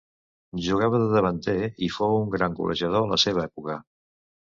[0.67, 1.53] Jugava de davanter
[1.87, 3.77] i fou un gran golejador a la seva època.